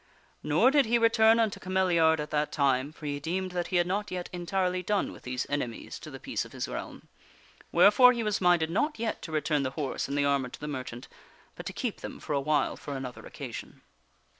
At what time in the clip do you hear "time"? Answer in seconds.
2.51-2.91